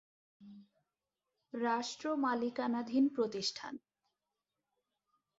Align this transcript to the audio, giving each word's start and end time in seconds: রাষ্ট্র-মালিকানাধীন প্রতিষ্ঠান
রাষ্ট্র-মালিকানাধীন 1.53 3.05
প্রতিষ্ঠান 3.15 3.73